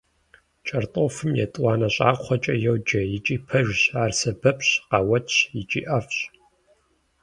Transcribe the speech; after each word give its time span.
КӀэртӀофым 0.67 1.31
«етӀуанэ 1.43 1.89
щӀакхъуэкӀэ» 1.95 2.55
йоджэ, 2.63 3.01
икӀи 3.15 3.37
пэжщ, 3.47 3.81
ар 4.03 4.11
сэбэпщ, 4.19 4.69
къэуатщ 4.89 5.33
икӀи 5.59 5.81
ӀэфӀщ. 5.87 6.17